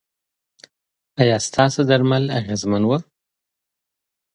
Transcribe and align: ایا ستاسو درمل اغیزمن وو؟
ایا 1.21 1.37
ستاسو 1.47 1.79
درمل 1.89 2.23
اغیزمن 2.39 2.83
وو؟ 2.85 2.97